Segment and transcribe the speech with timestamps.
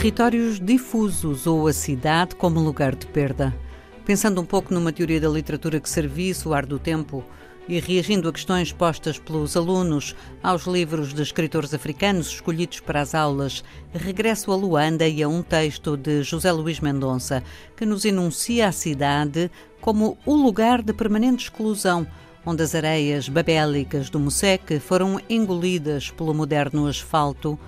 [0.00, 3.54] Territórios difusos ou a cidade como lugar de perda.
[4.06, 7.22] Pensando um pouco numa teoria da literatura que serviço, o ar do tempo,
[7.68, 13.14] e reagindo a questões postas pelos alunos aos livros de escritores africanos escolhidos para as
[13.14, 13.62] aulas,
[13.92, 17.44] regresso a Luanda e a um texto de José Luís Mendonça,
[17.76, 19.50] que nos enuncia a cidade
[19.82, 22.06] como o lugar de permanente exclusão,
[22.46, 27.58] onde as areias babélicas do Moseque foram engolidas pelo moderno asfalto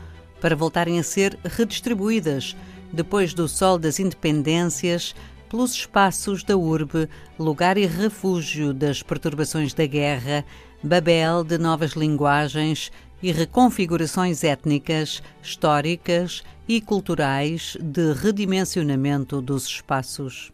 [0.43, 2.57] para voltarem a ser redistribuídas
[2.93, 5.15] depois do sol das independências
[5.49, 10.45] pelos espaços da urbe, lugar e refúgio das perturbações da guerra,
[10.83, 12.91] babel de novas linguagens
[13.23, 20.51] e reconfigurações étnicas, históricas e culturais de redimensionamento dos espaços.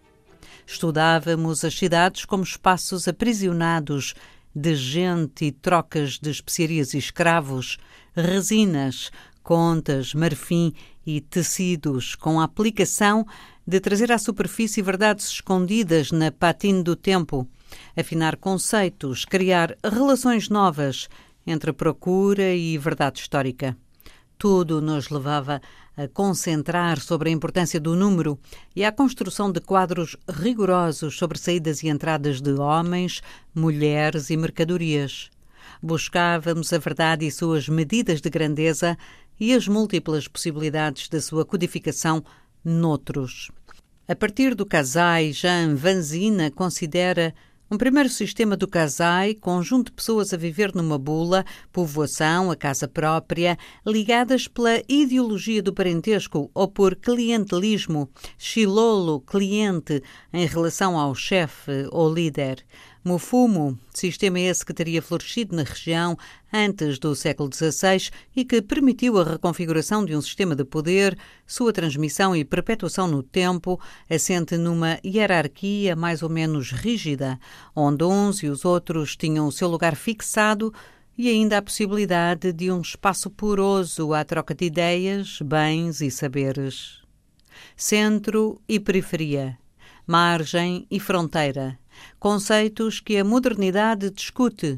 [0.67, 4.15] Estudávamos as cidades como espaços aprisionados
[4.55, 7.79] de gente e trocas de especiarias e escravos,
[8.15, 9.11] resinas,
[9.49, 10.75] contas, marfim
[11.07, 13.27] e tecidos, com a aplicação
[13.67, 17.49] de trazer à superfície verdades escondidas na patina do tempo,
[17.97, 21.09] afinar conceitos, criar relações novas
[21.47, 23.75] entre procura e verdade histórica.
[24.37, 25.63] Tudo nos levava
[25.97, 28.39] a concentrar sobre a importância do número
[28.77, 33.23] e à construção de quadros rigorosos sobre saídas e entradas de homens,
[33.55, 35.31] mulheres e mercadorias.
[35.83, 38.99] Buscávamos a verdade e suas medidas de grandeza
[39.39, 42.25] e as múltiplas possibilidades da sua codificação
[42.65, 43.51] noutros.
[44.07, 47.35] A partir do Casai, Jean Vanzina considera
[47.71, 52.89] um primeiro sistema do casai, conjunto de pessoas a viver numa bula, povoação, a casa
[52.89, 61.87] própria, ligadas pela ideologia do parentesco ou por clientelismo, chilolo, cliente, em relação ao chefe
[61.93, 62.65] ou líder.
[63.09, 66.15] Mufumo, sistema esse que teria florescido na região
[66.53, 71.73] antes do século XVI e que permitiu a reconfiguração de um sistema de poder, sua
[71.73, 73.81] transmissão e perpetuação no tempo,
[74.11, 77.41] assente numa hierarquia mais ou menos rígida,
[77.75, 80.71] onde uns e os outros tinham o seu lugar fixado
[81.17, 87.01] e ainda a possibilidade de um espaço poroso à troca de ideias, bens e saberes.
[87.75, 89.57] Centro e periferia,
[90.07, 91.79] margem e fronteira
[92.19, 94.77] conceitos que a modernidade discute.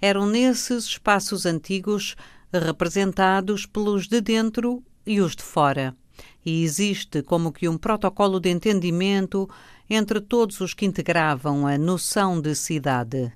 [0.00, 2.16] Eram nesses espaços antigos
[2.52, 5.96] representados pelos de dentro e os de fora.
[6.44, 9.48] E existe como que um protocolo de entendimento
[9.88, 13.32] entre todos os que integravam a noção de cidade.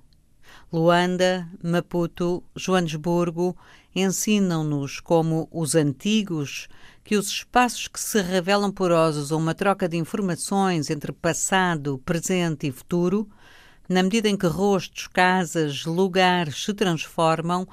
[0.73, 3.57] Luanda, Maputo, Joanesburgo
[3.95, 6.69] ensinam-nos como os antigos
[7.03, 12.69] que os espaços que se revelam porosos a uma troca de informações entre passado, presente
[12.69, 13.29] e futuro,
[13.89, 17.67] na medida em que rostos, casas, lugares se transformam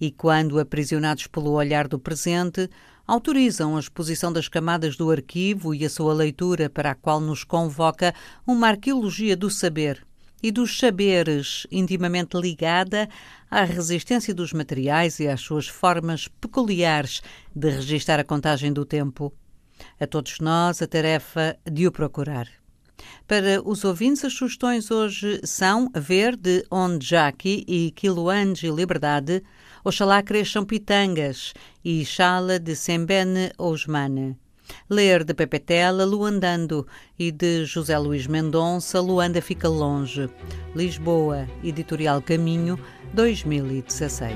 [0.00, 2.70] e quando aprisionados pelo olhar do presente,
[3.06, 7.44] autorizam a exposição das camadas do arquivo e a sua leitura para a qual nos
[7.44, 8.14] convoca
[8.46, 10.06] uma arqueologia do saber
[10.44, 13.08] e dos saberes intimamente ligada
[13.50, 17.22] à resistência dos materiais e às suas formas peculiares
[17.56, 19.32] de registar a contagem do tempo.
[19.98, 22.46] A todos nós a tarefa de o procurar.
[23.26, 29.42] Para os ouvintes, as sugestões hoje são Ver de Onjaki e Quiloange Liberdade,
[29.82, 34.43] Oxalá Cresçam Pitangas e Chala de Sembene Ousmane.
[34.88, 36.86] Ler de Pepe Tela, Luandando
[37.18, 40.28] e de José Luís Mendonça, Luanda Fica Longe.
[40.74, 42.78] Lisboa, Editorial Caminho,
[43.12, 44.34] 2016.